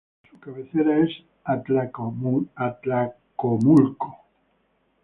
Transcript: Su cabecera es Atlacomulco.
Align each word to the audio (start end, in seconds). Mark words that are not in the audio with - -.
Su 0.27 0.39
cabecera 0.39 0.97
es 0.97 1.11
Atlacomulco. 1.43 2.49